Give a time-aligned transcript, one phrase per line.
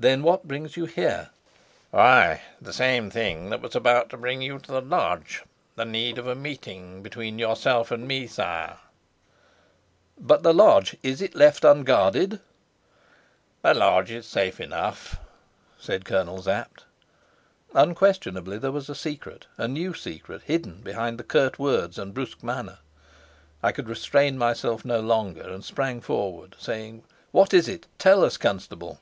[0.00, 1.30] "Then what brings you here?"
[1.90, 5.42] "Why, the same thing that was about to bring you to the lodge:
[5.74, 8.78] the need of a meeting between yourself and me, sire."
[10.16, 12.38] "But the lodge is it left unguarded?"
[13.62, 15.18] "The lodge is safe enough,"
[15.80, 16.84] said Colonel Sapt.
[17.74, 22.44] Unquestionably there was a secret, a new secret, hidden behind the curt words and brusque
[22.44, 22.78] manner.
[23.64, 27.02] I could restrain myself no longer, and sprang forward, saying:
[27.32, 27.88] "What is it?
[27.98, 29.00] Tell us, Constable!"